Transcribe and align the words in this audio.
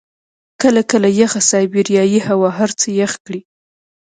کله 0.61 0.81
کله 0.91 1.07
یخه 1.21 1.41
سایبریايي 1.49 2.19
هوا 2.27 2.49
هر 2.57 2.69
څه 2.79 2.87
يخ 3.01 3.13
کړي. 3.25 3.41